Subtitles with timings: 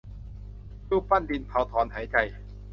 [0.89, 2.17] รูปปั้นดินเผาถอนหายใจ